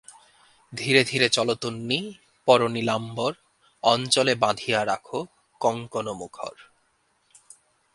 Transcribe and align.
ধীরে 0.73 1.03
ধীরে 1.03 1.29
চলো 1.29 1.55
তন্বী, 1.55 1.99
পরো 2.45 2.67
নীলাম্বর, 2.67 3.33
অঞ্চলে 3.83 4.35
বাঁধিয়া 4.35 4.85
রাখো 4.85 5.19
কঙ্কণ 5.61 6.05
মুখর। 6.11 6.55